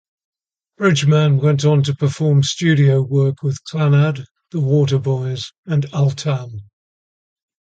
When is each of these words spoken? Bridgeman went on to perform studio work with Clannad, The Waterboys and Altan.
Bridgeman 0.79 1.37
went 1.37 1.63
on 1.63 1.83
to 1.83 1.93
perform 1.95 2.41
studio 2.41 3.03
work 3.03 3.43
with 3.43 3.63
Clannad, 3.65 4.25
The 4.49 4.57
Waterboys 4.57 5.53
and 5.67 5.83
Altan. 5.91 6.61